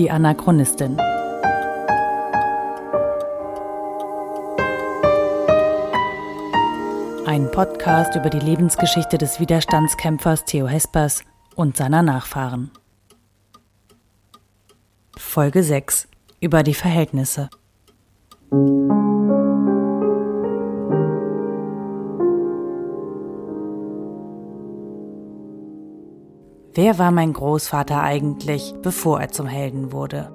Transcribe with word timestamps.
Die 0.00 0.10
Anachronistin. 0.10 0.98
Ein 7.26 7.50
Podcast 7.50 8.16
über 8.16 8.30
die 8.30 8.38
Lebensgeschichte 8.38 9.18
des 9.18 9.40
Widerstandskämpfers 9.40 10.46
Theo 10.46 10.66
Hespers 10.66 11.22
und 11.54 11.76
seiner 11.76 12.00
Nachfahren. 12.00 12.70
Folge 15.18 15.62
6 15.62 16.08
über 16.40 16.62
die 16.62 16.72
Verhältnisse. 16.72 17.50
Wer 26.72 27.00
war 27.00 27.10
mein 27.10 27.32
Großvater 27.32 28.00
eigentlich, 28.00 28.74
bevor 28.80 29.20
er 29.20 29.30
zum 29.30 29.46
Helden 29.46 29.90
wurde? 29.90 30.32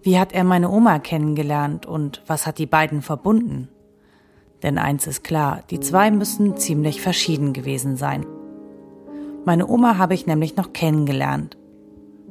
Wie 0.00 0.18
hat 0.18 0.32
er 0.32 0.44
meine 0.44 0.70
Oma 0.70 0.98
kennengelernt 0.98 1.84
und 1.84 2.22
was 2.26 2.46
hat 2.46 2.58
die 2.58 2.66
beiden 2.66 3.02
verbunden? 3.02 3.68
Denn 4.62 4.78
eins 4.78 5.06
ist 5.06 5.24
klar, 5.24 5.62
die 5.68 5.80
zwei 5.80 6.10
müssen 6.10 6.56
ziemlich 6.56 7.02
verschieden 7.02 7.52
gewesen 7.52 7.96
sein. 7.96 8.24
Meine 9.44 9.66
Oma 9.68 9.98
habe 9.98 10.14
ich 10.14 10.26
nämlich 10.26 10.56
noch 10.56 10.72
kennengelernt, 10.72 11.58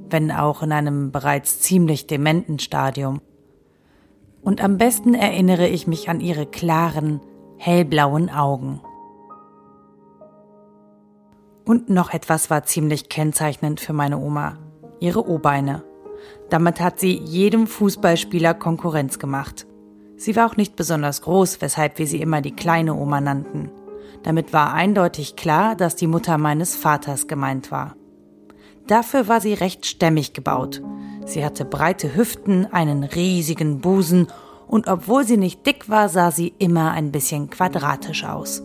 wenn 0.09 0.31
auch 0.31 0.64
in 0.64 0.72
einem 0.72 1.12
bereits 1.12 1.59
ziemlich 1.59 2.08
dementen 2.08 2.58
Stadium. 2.58 3.22
Und 4.42 4.64
am 4.64 4.80
besten 4.80 5.14
erinnere 5.14 5.67
ich 5.67 5.86
mich 5.86 6.09
an 6.09 6.22
ihre 6.22 6.48
klaren, 6.48 7.22
hellblauen 7.58 8.31
Augen. 8.31 8.81
Und 11.66 11.89
noch 11.89 12.13
etwas 12.13 12.49
war 12.49 12.63
ziemlich 12.63 13.09
kennzeichnend 13.09 13.80
für 13.80 13.94
meine 13.94 14.19
Oma. 14.19 14.58
Ihre 14.99 15.27
O-Beine. 15.27 15.83
Damit 16.49 16.80
hat 16.80 16.99
sie 16.99 17.17
jedem 17.17 17.66
Fußballspieler 17.67 18.53
Konkurrenz 18.53 19.19
gemacht. 19.19 19.66
Sie 20.16 20.35
war 20.35 20.49
auch 20.49 20.57
nicht 20.57 20.75
besonders 20.75 21.23
groß, 21.23 21.61
weshalb 21.61 21.97
wir 21.97 22.07
sie 22.07 22.22
immer 22.22 22.41
die 22.41 22.55
kleine 22.55 22.94
Oma 22.94 23.19
nannten. 23.19 23.72
Damit 24.23 24.53
war 24.53 24.73
eindeutig 24.73 25.35
klar, 25.35 25.75
dass 25.75 25.95
die 25.95 26.07
Mutter 26.07 26.38
meines 26.38 26.75
Vaters 26.75 27.27
gemeint 27.27 27.72
war. 27.72 27.95
Dafür 28.88 29.27
war 29.27 29.41
sie 29.41 29.53
recht 29.53 29.85
stämmig 29.85 30.33
gebaut. 30.33 30.81
Sie 31.25 31.44
hatte 31.44 31.66
breite 31.66 32.16
Hüften, 32.16 32.67
einen 32.72 33.03
riesigen 33.03 33.81
Busen 33.81 34.27
und 34.67 34.88
obwohl 34.88 35.25
sie 35.25 35.38
nicht 35.38 35.66
dick 35.66 35.89
war, 35.89 36.09
sah 36.09 36.31
sie 36.31 36.53
immer 36.59 36.91
ein 36.91 37.11
bisschen 37.11 37.50
quadratisch 37.50 38.23
aus. 38.23 38.63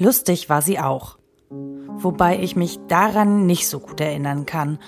Lustig 0.00 0.48
war 0.48 0.62
sie 0.62 0.78
auch. 0.78 1.18
Wobei 1.50 2.40
ich 2.40 2.56
mich 2.56 2.78
daran 2.88 3.44
nicht 3.44 3.68
so 3.68 3.80
gut 3.80 4.00
erinnern 4.00 4.46
kann. 4.46 4.78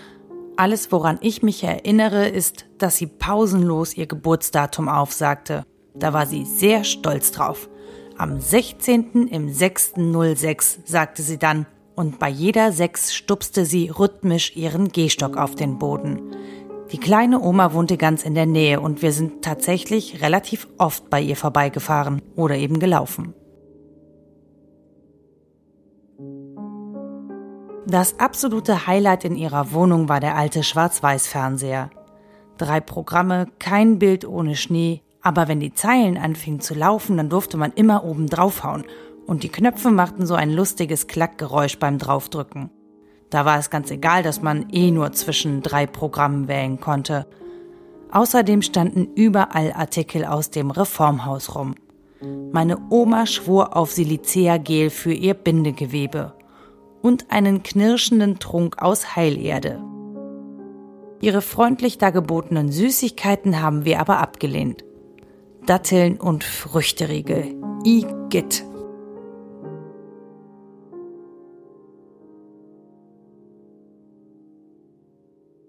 Alles, 0.57 0.91
woran 0.91 1.19
ich 1.21 1.43
mich 1.43 1.63
erinnere, 1.65 2.29
ist, 2.29 2.65
dass 2.79 2.97
sie 2.97 3.09
pausenlos 3.09 3.95
ihr 3.95 4.07
Geburtsdatum 4.07 4.89
aufsagte. 4.89 5.67
Da 5.95 6.15
war 6.15 6.25
sie 6.25 6.47
sehr 6.47 6.83
stolz 6.85 7.31
drauf. 7.31 7.69
Am 8.17 8.41
16. 8.41 9.29
im 9.29 9.49
6.06 9.49 10.79
sagte 10.87 11.23
sie 11.23 11.39
dann, 11.39 11.67
und 11.95 12.19
bei 12.19 12.31
jeder 12.31 12.73
Sechs 12.73 13.15
stupste 13.15 13.67
sie 13.67 13.91
rhythmisch 13.91 14.57
ihren 14.57 14.89
Gehstock 14.89 15.37
auf 15.37 15.55
den 15.55 15.79
Boden. 15.79 16.23
Die 16.91 16.99
kleine 16.99 17.39
Oma 17.39 17.75
wohnte 17.75 17.99
ganz 17.99 18.23
in 18.23 18.35
der 18.35 18.47
Nähe 18.47 18.81
und 18.81 19.03
wir 19.03 19.13
sind 19.13 19.43
tatsächlich 19.43 20.23
relativ 20.23 20.69
oft 20.79 21.11
bei 21.11 21.21
ihr 21.21 21.37
vorbeigefahren 21.37 22.23
oder 22.35 22.57
eben 22.57 22.79
gelaufen. 22.79 23.35
Das 27.87 28.21
absolute 28.21 28.87
Highlight 28.87 29.25
in 29.25 29.35
ihrer 29.35 29.73
Wohnung 29.73 30.09
war 30.09 30.21
der 30.21 30.37
alte 30.37 30.63
Schwarz-Weiß-Fernseher. 30.63 31.91
Drei 32.57 32.81
Programme, 32.81 33.49
kein 33.59 33.99
Bild 33.99 34.25
ohne 34.25 34.55
Schnee, 34.55 35.03
aber 35.21 35.49
wenn 35.49 35.59
die 35.59 35.75
Zeilen 35.75 36.17
anfingen 36.17 36.61
zu 36.61 36.75
laufen, 36.75 37.17
dann 37.17 37.29
durfte 37.29 37.57
man 37.57 37.73
immer 37.73 38.05
oben 38.05 38.29
draufhauen 38.29 38.85
und 39.27 39.43
die 39.43 39.49
Knöpfe 39.49 39.91
machten 39.91 40.27
so 40.27 40.35
ein 40.35 40.53
lustiges 40.53 41.09
Klackgeräusch 41.09 41.81
beim 41.81 41.99
Draufdrücken. 41.99 42.71
Da 43.31 43.45
war 43.45 43.59
es 43.59 43.69
ganz 43.69 43.91
egal, 43.91 44.23
dass 44.23 44.43
man 44.43 44.71
eh 44.71 44.93
nur 44.93 45.11
zwischen 45.13 45.61
drei 45.61 45.87
Programmen 45.87 46.47
wählen 46.47 46.79
konnte. 46.79 47.27
Außerdem 48.13 48.63
standen 48.63 49.09
überall 49.17 49.73
Artikel 49.73 50.25
aus 50.25 50.51
dem 50.51 50.71
Reformhaus 50.71 51.57
rum. 51.57 51.75
Meine 52.53 52.79
Oma 52.91 53.27
schwor 53.27 53.77
auf 53.77 53.91
Silicea-Gel 53.91 54.91
für 54.91 55.13
ihr 55.13 55.35
Bindegewebe 55.35 56.35
und 57.03 57.31
einen 57.31 57.63
knirschenden 57.63 58.39
Trunk 58.39 58.81
aus 58.81 59.17
Heilerde. 59.17 59.83
Ihre 61.21 61.43
freundlich 61.43 61.99
dargebotenen 61.99 62.73
Süßigkeiten 62.73 63.61
haben 63.61 63.85
wir 63.85 64.01
aber 64.01 64.19
abgelehnt. 64.19 64.85
Datteln 65.67 66.19
und 66.19 66.43
Früchteriegel. 66.43 67.55
Igitt. 67.85 68.65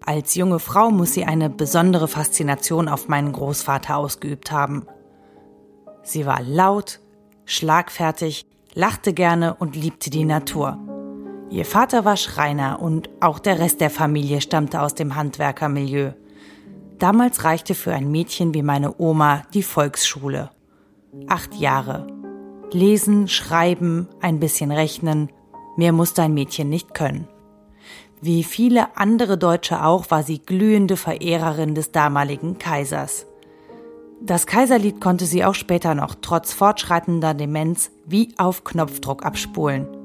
Als 0.06 0.34
junge 0.34 0.58
Frau 0.58 0.90
muss 0.90 1.14
sie 1.14 1.24
eine 1.24 1.48
besondere 1.50 2.08
Faszination 2.08 2.88
auf 2.88 3.08
meinen 3.08 3.32
Großvater 3.32 3.96
ausgeübt 3.96 4.52
haben. 4.52 4.86
Sie 6.02 6.26
war 6.26 6.42
laut, 6.42 7.00
schlagfertig, 7.46 8.46
lachte 8.74 9.14
gerne 9.14 9.54
und 9.54 9.76
liebte 9.76 10.10
die 10.10 10.24
Natur. 10.24 10.93
Ihr 11.50 11.64
Vater 11.64 12.04
war 12.04 12.16
Schreiner 12.16 12.80
und 12.80 13.10
auch 13.20 13.38
der 13.38 13.58
Rest 13.58 13.80
der 13.80 13.90
Familie 13.90 14.40
stammte 14.40 14.80
aus 14.80 14.94
dem 14.94 15.14
Handwerkermilieu. 15.14 16.12
Damals 16.98 17.44
reichte 17.44 17.74
für 17.74 17.92
ein 17.92 18.10
Mädchen 18.10 18.54
wie 18.54 18.62
meine 18.62 18.98
Oma 18.98 19.42
die 19.52 19.62
Volksschule. 19.62 20.50
Acht 21.28 21.54
Jahre. 21.54 22.06
Lesen, 22.72 23.28
schreiben, 23.28 24.08
ein 24.20 24.40
bisschen 24.40 24.72
rechnen, 24.72 25.30
mehr 25.76 25.92
musste 25.92 26.22
ein 26.22 26.34
Mädchen 26.34 26.68
nicht 26.68 26.94
können. 26.94 27.28
Wie 28.20 28.42
viele 28.42 28.96
andere 28.96 29.36
Deutsche 29.36 29.84
auch 29.84 30.10
war 30.10 30.22
sie 30.22 30.38
glühende 30.38 30.96
Verehrerin 30.96 31.74
des 31.74 31.92
damaligen 31.92 32.58
Kaisers. 32.58 33.26
Das 34.22 34.46
Kaiserlied 34.46 35.00
konnte 35.00 35.26
sie 35.26 35.44
auch 35.44 35.54
später 35.54 35.94
noch 35.94 36.14
trotz 36.20 36.52
fortschreitender 36.52 37.34
Demenz 37.34 37.90
wie 38.06 38.34
auf 38.38 38.64
Knopfdruck 38.64 39.24
abspulen. 39.24 40.03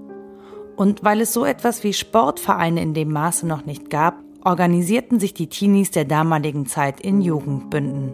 Und 0.80 1.04
weil 1.04 1.20
es 1.20 1.34
so 1.34 1.44
etwas 1.44 1.84
wie 1.84 1.92
Sportvereine 1.92 2.82
in 2.82 2.94
dem 2.94 3.12
Maße 3.12 3.46
noch 3.46 3.66
nicht 3.66 3.90
gab, 3.90 4.24
organisierten 4.46 5.20
sich 5.20 5.34
die 5.34 5.48
Teenies 5.48 5.92
der 5.92 6.06
damaligen 6.06 6.68
Zeit 6.68 7.02
in 7.02 7.20
Jugendbünden. 7.20 8.14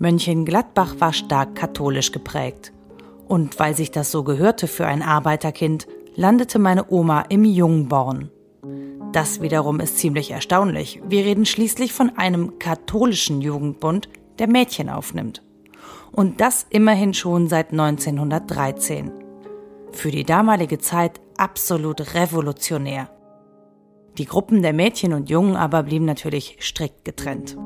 Mönchengladbach 0.00 0.96
war 0.98 1.12
stark 1.12 1.54
katholisch 1.54 2.10
geprägt. 2.10 2.72
Und 3.28 3.60
weil 3.60 3.76
sich 3.76 3.92
das 3.92 4.10
so 4.10 4.24
gehörte 4.24 4.66
für 4.66 4.86
ein 4.86 5.02
Arbeiterkind, 5.02 5.86
landete 6.16 6.58
meine 6.58 6.90
Oma 6.90 7.26
im 7.28 7.44
Jungborn. 7.44 8.32
Das 9.12 9.40
wiederum 9.40 9.78
ist 9.78 9.98
ziemlich 9.98 10.32
erstaunlich. 10.32 11.00
Wir 11.08 11.24
reden 11.24 11.46
schließlich 11.46 11.92
von 11.92 12.10
einem 12.16 12.58
katholischen 12.58 13.40
Jugendbund, 13.40 14.08
der 14.40 14.48
Mädchen 14.48 14.88
aufnimmt. 14.88 15.44
Und 16.12 16.40
das 16.40 16.66
immerhin 16.70 17.14
schon 17.14 17.48
seit 17.48 17.72
1913. 17.72 19.10
Für 19.92 20.10
die 20.10 20.24
damalige 20.24 20.78
Zeit 20.78 21.20
absolut 21.36 22.14
revolutionär. 22.14 23.08
Die 24.18 24.24
Gruppen 24.24 24.62
der 24.62 24.72
Mädchen 24.72 25.12
und 25.12 25.30
Jungen 25.30 25.56
aber 25.56 25.82
blieben 25.82 26.04
natürlich 26.04 26.56
strikt 26.60 27.04
getrennt. 27.04 27.56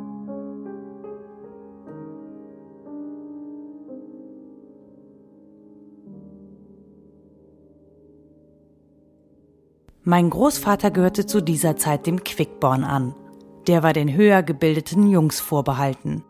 Mein 10.06 10.29
Großvater 10.29 10.91
gehörte 10.91 11.25
zu 11.25 11.41
dieser 11.41 11.79
Zeit 11.79 12.06
dem 12.06 12.23
Quickborn 12.23 12.85
an. 12.85 13.15
Der 13.67 13.82
war 13.82 13.94
den 13.94 14.15
höher 14.15 14.43
gebildeten 14.43 15.09
Jungs 15.09 15.41
vorbehalten. 15.41 16.23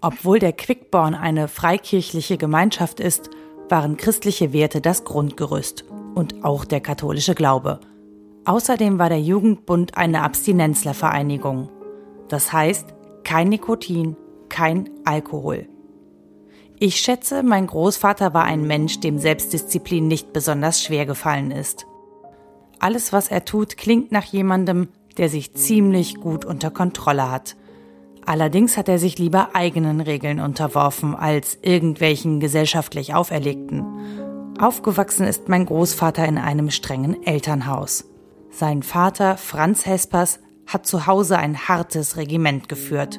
Obwohl 0.00 0.38
der 0.38 0.52
Quickborn 0.52 1.14
eine 1.14 1.48
freikirchliche 1.48 2.38
Gemeinschaft 2.38 3.00
ist, 3.00 3.30
waren 3.68 3.96
christliche 3.96 4.52
Werte 4.52 4.80
das 4.80 5.04
Grundgerüst 5.04 5.84
und 6.14 6.44
auch 6.44 6.64
der 6.64 6.80
katholische 6.80 7.34
Glaube. 7.34 7.80
Außerdem 8.44 8.98
war 8.98 9.08
der 9.08 9.20
Jugendbund 9.20 9.96
eine 9.96 10.22
Abstinenzlervereinigung. 10.22 11.68
Das 12.28 12.52
heißt, 12.52 12.94
kein 13.24 13.48
Nikotin, 13.48 14.16
kein 14.48 14.88
Alkohol. 15.04 15.68
Ich 16.78 17.00
schätze, 17.00 17.42
mein 17.42 17.66
Großvater 17.66 18.32
war 18.34 18.44
ein 18.44 18.66
Mensch, 18.66 19.00
dem 19.00 19.18
Selbstdisziplin 19.18 20.06
nicht 20.06 20.32
besonders 20.32 20.82
schwer 20.82 21.06
gefallen 21.06 21.50
ist. 21.50 21.86
Alles, 22.78 23.12
was 23.12 23.28
er 23.28 23.44
tut, 23.44 23.76
klingt 23.76 24.12
nach 24.12 24.24
jemandem, 24.24 24.88
der 25.16 25.28
sich 25.28 25.54
ziemlich 25.54 26.20
gut 26.20 26.44
unter 26.44 26.70
Kontrolle 26.70 27.30
hat. 27.30 27.56
Allerdings 28.28 28.76
hat 28.76 28.90
er 28.90 28.98
sich 28.98 29.18
lieber 29.18 29.54
eigenen 29.54 30.02
Regeln 30.02 30.38
unterworfen 30.38 31.16
als 31.16 31.56
irgendwelchen 31.62 32.40
gesellschaftlich 32.40 33.14
auferlegten. 33.14 33.86
Aufgewachsen 34.60 35.26
ist 35.26 35.48
mein 35.48 35.64
Großvater 35.64 36.26
in 36.26 36.36
einem 36.36 36.70
strengen 36.70 37.22
Elternhaus. 37.22 38.04
Sein 38.50 38.82
Vater, 38.82 39.38
Franz 39.38 39.86
Hespers, 39.86 40.40
hat 40.66 40.86
zu 40.86 41.06
Hause 41.06 41.38
ein 41.38 41.68
hartes 41.68 42.18
Regiment 42.18 42.68
geführt. 42.68 43.18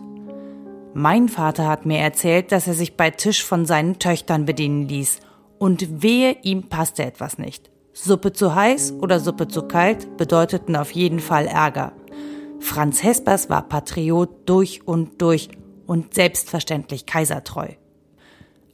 Mein 0.93 1.27
Vater 1.27 1.67
hat 1.67 1.87
mir 1.87 1.97
erzählt, 1.97 2.51
dass 2.51 2.67
er 2.67 2.75
sich 2.75 2.95
bei 2.95 3.09
Tisch 3.09 3.43
von 3.43 3.65
seinen 3.65 3.97
Töchtern 3.97 4.45
bedienen 4.45 4.87
ließ, 4.87 5.21
und 5.57 6.03
wehe, 6.03 6.37
ihm 6.43 6.69
passte 6.69 7.03
etwas 7.03 7.39
nicht. 7.39 7.71
Suppe 7.93 8.31
zu 8.31 8.53
heiß 8.53 8.93
oder 9.01 9.19
Suppe 9.19 9.47
zu 9.47 9.63
kalt 9.63 10.17
bedeuteten 10.17 10.75
auf 10.75 10.91
jeden 10.91 11.19
Fall 11.19 11.47
Ärger. 11.47 11.93
Franz 12.59 13.03
Hespers 13.03 13.49
war 13.49 13.63
Patriot 13.63 14.29
durch 14.45 14.87
und 14.87 15.21
durch 15.21 15.49
und 15.85 16.13
selbstverständlich 16.13 17.05
kaisertreu. 17.05 17.69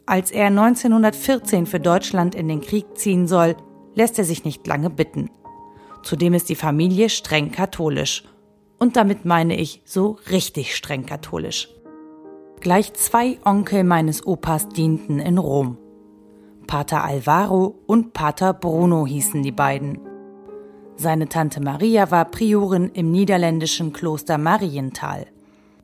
Als 0.06 0.32
er 0.32 0.48
1914 0.48 1.66
für 1.66 1.80
Deutschland 1.80 2.36
in 2.36 2.48
den 2.48 2.62
Krieg 2.62 2.98
ziehen 2.98 3.28
soll, 3.28 3.56
lässt 3.96 4.20
er 4.20 4.26
sich 4.26 4.44
nicht 4.44 4.68
lange 4.68 4.90
bitten. 4.90 5.32
Zudem 6.04 6.34
ist 6.34 6.50
die 6.50 6.56
Familie 6.56 7.10
streng 7.10 7.52
katholisch. 7.52 8.24
Und 8.78 8.98
damit 8.98 9.26
meine 9.26 9.56
ich 9.56 9.82
so 9.86 10.18
richtig 10.30 10.76
streng 10.76 11.06
katholisch. 11.06 11.70
Gleich 12.60 12.94
zwei 12.94 13.40
Onkel 13.46 13.84
meines 13.84 14.26
Opas 14.26 14.70
dienten 14.70 15.20
in 15.20 15.38
Rom. 15.38 15.78
Pater 16.68 17.04
Alvaro 17.04 17.80
und 17.86 18.14
Pater 18.14 18.54
Bruno 18.54 19.08
hießen 19.08 19.42
die 19.44 19.52
beiden. 19.52 20.00
Seine 20.98 21.28
Tante 21.28 21.62
Maria 21.62 22.10
war 22.10 22.26
Priorin 22.26 22.90
im 22.94 23.12
niederländischen 23.12 23.92
Kloster 23.92 24.38
Marienthal. 24.38 25.28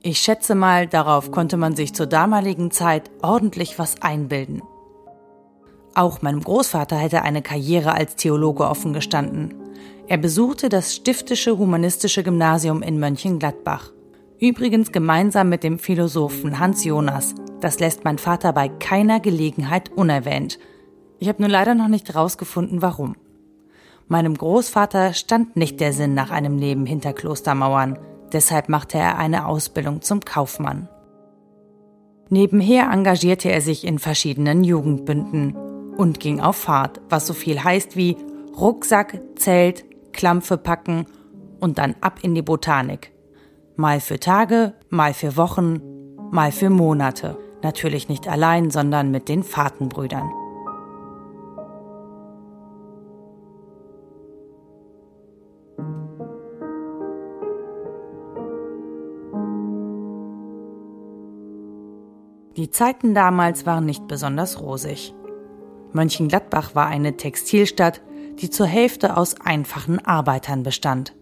Ich 0.02 0.19
schätze 0.19 0.56
mal, 0.56 0.88
darauf 0.88 1.31
konnte 1.31 1.58
man 1.58 1.75
sich 1.75 1.94
zur 1.94 2.08
damaligen 2.08 2.72
Zeit 2.72 3.12
ordentlich 3.22 3.78
was 3.78 4.02
einbilden. 4.02 4.62
Auch 5.94 6.22
meinem 6.22 6.42
Großvater 6.42 6.96
hätte 6.96 7.24
eine 7.24 7.42
Karriere 7.42 7.94
als 7.94 8.16
Theologe 8.16 8.63
offen 8.63 8.94
gestanden. 8.94 9.54
Er 10.08 10.18
besuchte 10.18 10.69
das 10.69 10.96
stiftische 10.96 11.57
humanistische 11.57 12.24
Gymnasium 12.24 12.81
in 12.81 13.00
Mönchengladbach. 13.00 13.92
Übrigens 14.40 14.92
gemeinsam 14.92 15.50
mit 15.50 15.64
dem 15.64 15.78
Philosophen 15.78 16.57
Hans 16.57 16.84
Jonas. 16.86 17.36
Das 17.60 17.80
lässt 17.80 18.06
mein 18.06 18.18
Vater 18.18 18.54
bei 18.54 18.69
keiner 18.69 19.19
Gelegenheit 19.19 19.92
unerwähnt. 19.92 20.57
Ich 21.19 21.28
habe 21.28 21.42
nur 21.42 21.50
leider 21.50 21.75
noch 21.75 21.90
nicht 21.90 22.07
herausgefunden, 22.07 22.81
warum. 22.81 23.16
Meinem 24.07 24.36
Großvater 24.36 25.13
stand 25.13 25.56
nicht 25.56 25.80
der 25.80 25.94
Sinn 25.94 26.13
nach 26.13 26.31
einem 26.31 26.57
Leben 26.57 26.86
hinter 26.86 27.13
Klostermauern, 27.13 27.98
deshalb 28.33 28.69
machte 28.69 28.98
er 28.98 29.18
eine 29.18 29.45
Ausbildung 29.45 30.01
zum 30.01 30.21
Kaufmann. 30.21 30.89
Nebenher 32.30 32.89
engagierte 32.92 33.51
er 33.51 33.62
sich 33.62 33.86
in 33.86 34.00
verschiedenen 34.00 34.63
Jugendbünden 34.63 35.56
und 35.98 36.19
ging 36.19 36.39
auf 36.39 36.56
Fahrt, 36.56 37.01
was 37.09 37.27
so 37.27 37.33
viel 37.33 37.63
heißt 37.63 37.98
wie 37.98 38.15
Rucksack, 38.57 39.21
Zelt, 39.36 39.86
Klampfe 40.13 40.57
packen 40.57 41.06
und 41.59 41.77
dann 41.77 41.95
ab 42.01 42.19
in 42.21 42.36
die 42.36 42.42
Botanik. 42.42 43.12
Mal 43.75 44.00
für 44.00 44.19
Tage, 44.19 44.74
mal 44.89 45.13
für 45.13 45.38
Wochen, 45.38 45.81
mal 46.31 46.51
für 46.51 46.69
Monate. 46.69 47.38
Natürlich 47.63 48.09
nicht 48.09 48.27
allein, 48.27 48.71
sondern 48.71 49.12
mit 49.12 49.30
den 49.30 49.44
Fahrtenbrüdern. 49.44 50.31
Die 62.57 62.69
Zeiten 62.69 63.13
damals 63.13 63.65
waren 63.65 63.86
nicht 63.86 64.07
besonders 64.07 64.59
rosig. 64.59 65.13
Mönchengladbach 65.94 66.75
war 66.75 66.88
eine 66.88 67.15
Textilstadt, 67.15 68.01
die 68.39 68.50
zur 68.50 68.65
Hälfte 68.65 69.15
aus 69.15 69.39
einfachen 69.39 70.06
Arbeitern 70.06 70.63
bestand. 70.63 71.13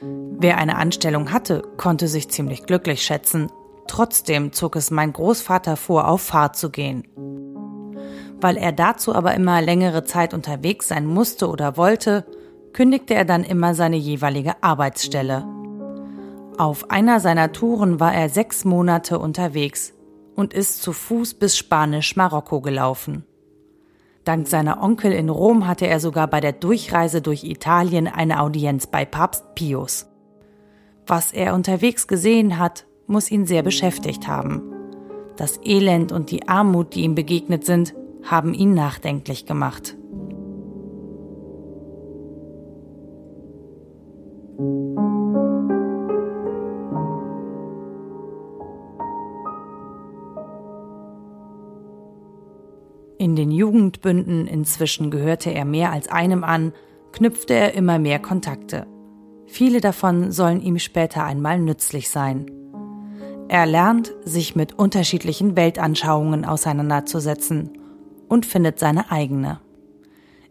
Wer 0.00 0.58
eine 0.58 0.76
Anstellung 0.76 1.32
hatte, 1.32 1.62
konnte 1.76 2.06
sich 2.06 2.28
ziemlich 2.30 2.66
glücklich 2.66 3.02
schätzen. 3.02 3.50
Trotzdem 3.88 4.52
zog 4.52 4.76
es 4.76 4.92
mein 4.92 5.12
Großvater 5.12 5.76
vor, 5.76 6.06
auf 6.08 6.22
Fahrt 6.22 6.56
zu 6.56 6.70
gehen. 6.70 7.04
Weil 8.40 8.56
er 8.56 8.72
dazu 8.72 9.14
aber 9.14 9.34
immer 9.34 9.60
längere 9.60 10.04
Zeit 10.04 10.32
unterwegs 10.32 10.88
sein 10.88 11.04
musste 11.04 11.48
oder 11.48 11.76
wollte, 11.76 12.24
kündigte 12.72 13.14
er 13.14 13.24
dann 13.24 13.42
immer 13.42 13.74
seine 13.74 13.96
jeweilige 13.96 14.62
Arbeitsstelle. 14.62 15.44
Auf 16.56 16.90
einer 16.90 17.18
seiner 17.18 17.52
Touren 17.52 17.98
war 17.98 18.14
er 18.14 18.28
sechs 18.28 18.64
Monate 18.64 19.18
unterwegs 19.18 19.94
und 20.40 20.54
ist 20.54 20.82
zu 20.82 20.94
Fuß 20.94 21.34
bis 21.34 21.58
Spanisch-Marokko 21.58 22.62
gelaufen. 22.62 23.24
Dank 24.24 24.48
seiner 24.48 24.82
Onkel 24.82 25.12
in 25.12 25.28
Rom 25.28 25.66
hatte 25.66 25.86
er 25.86 26.00
sogar 26.00 26.28
bei 26.28 26.40
der 26.40 26.52
Durchreise 26.52 27.20
durch 27.20 27.44
Italien 27.44 28.08
eine 28.08 28.40
Audienz 28.40 28.86
bei 28.86 29.04
Papst 29.04 29.54
Pius. 29.54 30.06
Was 31.06 31.32
er 31.32 31.54
unterwegs 31.54 32.06
gesehen 32.06 32.58
hat, 32.58 32.86
muss 33.06 33.30
ihn 33.30 33.46
sehr 33.46 33.62
beschäftigt 33.62 34.28
haben. 34.28 34.62
Das 35.36 35.60
Elend 35.62 36.10
und 36.10 36.30
die 36.30 36.48
Armut, 36.48 36.94
die 36.94 37.02
ihm 37.02 37.14
begegnet 37.14 37.66
sind, 37.66 37.94
haben 38.22 38.54
ihn 38.54 38.72
nachdenklich 38.72 39.44
gemacht. 39.44 39.96
Jugendbünden, 53.70 54.48
inzwischen 54.48 55.12
gehörte 55.12 55.50
er 55.50 55.64
mehr 55.64 55.92
als 55.92 56.08
einem 56.08 56.42
an, 56.42 56.72
knüpfte 57.12 57.54
er 57.54 57.74
immer 57.74 58.00
mehr 58.00 58.18
Kontakte. 58.18 58.88
Viele 59.46 59.80
davon 59.80 60.32
sollen 60.32 60.60
ihm 60.60 60.80
später 60.80 61.22
einmal 61.22 61.60
nützlich 61.60 62.10
sein. 62.10 62.50
Er 63.46 63.66
lernt, 63.66 64.12
sich 64.24 64.56
mit 64.56 64.76
unterschiedlichen 64.76 65.54
Weltanschauungen 65.54 66.44
auseinanderzusetzen 66.44 67.78
und 68.28 68.44
findet 68.44 68.80
seine 68.80 69.12
eigene. 69.12 69.60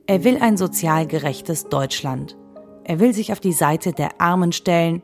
Er 0.08 0.24
will 0.24 0.38
ein 0.38 0.56
sozial 0.56 1.06
gerechtes 1.06 1.66
Deutschland. 1.66 2.38
Er 2.86 3.02
will 3.02 3.14
sich 3.14 3.34
auf 3.34 3.42
die 3.42 3.52
Seite 3.52 3.92
der 3.92 4.22
Armen 4.22 4.54
stellen 4.54 5.02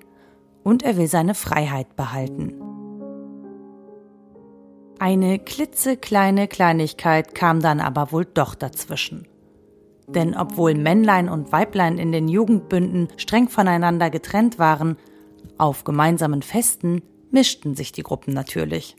und 0.63 0.83
er 0.83 0.95
will 0.95 1.07
seine 1.07 1.35
Freiheit 1.35 1.97
behalten. 1.97 2.64
Eine 5.05 5.37
klitzekleine 5.37 6.47
Kleinigkeit 6.47 7.35
kam 7.35 7.61
dann 7.61 7.79
aber 7.79 8.11
wohl 8.11 8.25
doch 8.25 8.55
dazwischen. 8.55 9.27
Denn 10.07 10.35
obwohl 10.35 10.73
Männlein 10.73 11.29
und 11.29 11.51
Weiblein 11.51 11.99
in 11.99 12.11
den 12.11 12.27
Jugendbünden 12.27 13.09
streng 13.15 13.47
voneinander 13.47 14.09
getrennt 14.09 14.57
waren, 14.57 14.97
auf 15.59 15.83
gemeinsamen 15.83 16.41
Festen 16.41 17.03
mischten 17.29 17.75
sich 17.75 17.91
die 17.91 18.01
Gruppen 18.01 18.33
natürlich. 18.33 18.95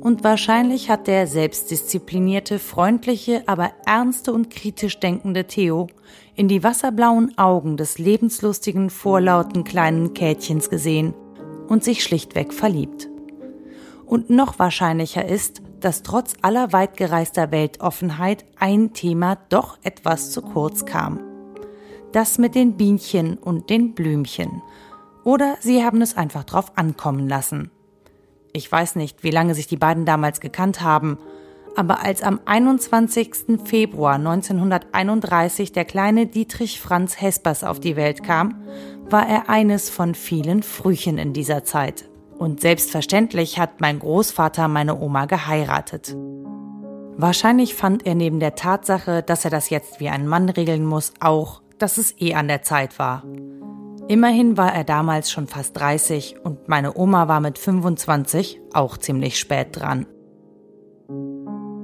Und 0.00 0.24
wahrscheinlich 0.24 0.90
hat 0.90 1.06
der 1.06 1.28
selbstdisziplinierte, 1.28 2.58
freundliche, 2.58 3.44
aber 3.46 3.70
ernste 3.86 4.32
und 4.32 4.50
kritisch 4.50 4.98
denkende 4.98 5.44
Theo 5.44 5.86
in 6.34 6.48
die 6.48 6.64
wasserblauen 6.64 7.38
Augen 7.38 7.76
des 7.76 7.98
lebenslustigen, 7.98 8.90
vorlauten 8.90 9.62
kleinen 9.62 10.12
Kätchens 10.12 10.70
gesehen 10.70 11.14
und 11.68 11.84
sich 11.84 12.02
schlichtweg 12.02 12.52
verliebt. 12.52 13.08
Und 14.06 14.30
noch 14.30 14.58
wahrscheinlicher 14.58 15.26
ist, 15.26 15.62
dass 15.80 16.02
trotz 16.02 16.34
aller 16.42 16.72
weitgereister 16.72 17.50
Weltoffenheit 17.50 18.44
ein 18.58 18.92
Thema 18.92 19.36
doch 19.48 19.78
etwas 19.82 20.30
zu 20.30 20.42
kurz 20.42 20.86
kam. 20.86 21.20
Das 22.12 22.38
mit 22.38 22.54
den 22.54 22.76
Bienchen 22.76 23.36
und 23.36 23.68
den 23.68 23.94
Blümchen. 23.94 24.62
Oder 25.24 25.56
sie 25.60 25.84
haben 25.84 26.00
es 26.02 26.16
einfach 26.16 26.44
drauf 26.44 26.72
ankommen 26.76 27.28
lassen. 27.28 27.70
Ich 28.52 28.70
weiß 28.70 28.94
nicht, 28.94 29.22
wie 29.24 29.32
lange 29.32 29.54
sich 29.54 29.66
die 29.66 29.76
beiden 29.76 30.06
damals 30.06 30.40
gekannt 30.40 30.80
haben, 30.80 31.18
aber 31.76 32.02
als 32.02 32.22
am 32.22 32.40
21. 32.46 33.60
Februar 33.64 34.14
1931 34.14 35.72
der 35.72 35.84
kleine 35.84 36.26
Dietrich 36.26 36.80
Franz 36.80 37.20
Hespers 37.20 37.64
auf 37.64 37.80
die 37.80 37.96
Welt 37.96 38.22
kam, 38.22 38.62
war 39.10 39.28
er 39.28 39.50
eines 39.50 39.90
von 39.90 40.14
vielen 40.14 40.62
Frühchen 40.62 41.18
in 41.18 41.34
dieser 41.34 41.64
Zeit. 41.64 42.08
Und 42.38 42.60
selbstverständlich 42.60 43.58
hat 43.58 43.80
mein 43.80 43.98
Großvater 43.98 44.68
meine 44.68 44.98
Oma 45.00 45.26
geheiratet. 45.26 46.16
Wahrscheinlich 47.18 47.74
fand 47.74 48.06
er 48.06 48.14
neben 48.14 48.40
der 48.40 48.54
Tatsache, 48.54 49.22
dass 49.22 49.44
er 49.44 49.50
das 49.50 49.70
jetzt 49.70 50.00
wie 50.00 50.10
ein 50.10 50.28
Mann 50.28 50.50
regeln 50.50 50.84
muss, 50.84 51.14
auch, 51.20 51.62
dass 51.78 51.96
es 51.96 52.14
eh 52.20 52.34
an 52.34 52.48
der 52.48 52.62
Zeit 52.62 52.98
war. 52.98 53.22
Immerhin 54.08 54.56
war 54.56 54.72
er 54.72 54.84
damals 54.84 55.30
schon 55.30 55.46
fast 55.46 55.76
30 55.78 56.36
und 56.44 56.68
meine 56.68 56.96
Oma 56.96 57.26
war 57.26 57.40
mit 57.40 57.58
25 57.58 58.60
auch 58.72 58.98
ziemlich 58.98 59.38
spät 59.38 59.68
dran. 59.72 60.06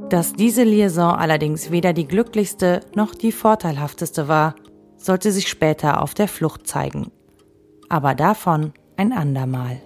Dass 0.09 0.35
diese 0.35 0.63
Liaison 0.63 1.15
allerdings 1.15 1.71
weder 1.71 1.95
die 1.95 2.07
glücklichste 2.07 2.81
noch 2.95 3.15
die 3.15 3.33
vorteilhafteste 3.33 4.29
war, 4.29 4.55
sollte 4.99 5.33
sich 5.33 5.49
später 5.49 6.03
auf 6.03 6.15
der 6.15 6.29
Flucht 6.29 6.67
zeigen. 6.67 7.11
Aber 7.89 8.15
davon 8.15 8.73
ein 8.97 9.13
andermal. 9.13 9.81